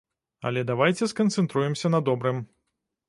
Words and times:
Але 0.49 0.63
давайце 0.71 1.09
сканцэнтруемся 1.13 1.87
на 1.97 2.03
добрым. 2.09 2.45